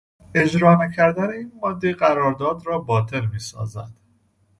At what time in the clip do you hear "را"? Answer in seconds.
2.67-2.77